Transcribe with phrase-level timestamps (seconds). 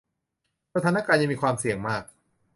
[0.75, 2.03] สถานการณ์ยังมีความเสี่ยงมาก